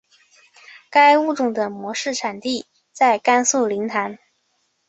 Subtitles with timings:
[0.89, 4.17] 该物种的模式产地在甘肃临潭。